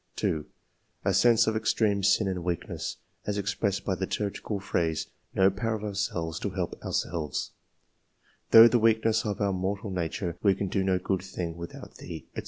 [0.15, 0.47] 2.
[1.05, 5.51] A sense of extreme sin and weakness, as ex pressed by the liturgical phrases," No
[5.51, 7.51] power of ourselves to help ourselves,"
[8.49, 11.97] "Through the weak ness of our mortal nature we can do no good thing without
[11.97, 12.39] Thee," &c.